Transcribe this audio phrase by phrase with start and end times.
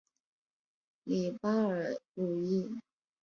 [1.03, 2.81] 里巴尔鲁伊。